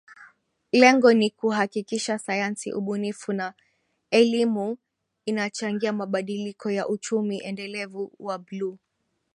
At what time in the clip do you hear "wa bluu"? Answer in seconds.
8.19-8.77